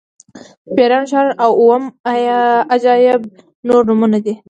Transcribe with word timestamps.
د 0.65 0.69
پیریانو 0.75 1.09
ښار 1.11 1.27
او 1.43 1.51
اووم 1.61 1.83
عجایب 2.73 3.21
یې 3.27 3.33
نور 3.67 3.81
نومونه 3.89 4.17
دي. 4.25 4.33